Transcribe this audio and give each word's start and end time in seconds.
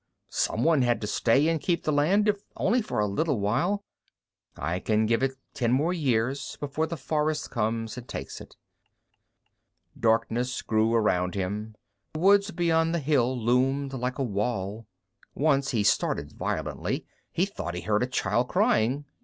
Someone 0.31 0.81
had 0.81 0.99
to 1.01 1.05
stay 1.05 1.47
and 1.47 1.61
keep 1.61 1.83
the 1.83 1.91
land, 1.93 2.27
if 2.27 2.41
only 2.57 2.81
for 2.81 2.97
a 2.97 3.05
little 3.05 3.39
while. 3.39 3.83
I 4.57 4.79
can 4.79 5.05
give 5.05 5.21
it 5.21 5.33
ten 5.53 5.71
more 5.71 5.93
years 5.93 6.57
before 6.59 6.87
the 6.87 6.97
forest 6.97 7.51
comes 7.51 7.99
and 7.99 8.07
takes 8.07 8.41
it._ 8.41 8.55
Darkness 10.01 10.63
grew 10.63 10.91
around 10.95 11.35
him. 11.35 11.75
The 12.13 12.19
woods 12.19 12.49
beyond 12.49 12.95
the 12.95 12.99
hill 12.99 13.39
loomed 13.39 13.93
like 13.93 14.17
a 14.17 14.23
wall. 14.23 14.87
Once 15.35 15.69
he 15.69 15.83
started 15.83 16.31
violently, 16.31 17.05
he 17.31 17.45
thought 17.45 17.75
he 17.75 17.81
heard 17.81 18.01
a 18.01 18.07
child 18.07 18.47
crying. 18.49 19.05